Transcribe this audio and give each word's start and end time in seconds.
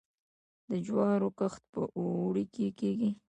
د 0.69 0.71
جوارو 0.85 1.29
کښت 1.39 1.61
په 1.73 1.81
اوړي 1.97 2.45
کې 2.53 2.67
کیږي. 2.79 3.09